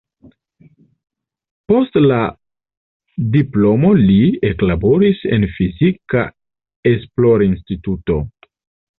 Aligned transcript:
Post 1.71 1.97
la 2.05 2.21
diplomo 3.35 3.91
li 3.99 4.15
eklaboris 4.49 5.19
en 5.37 5.45
fizika 5.59 6.23
esplorinstituto. 6.93 8.17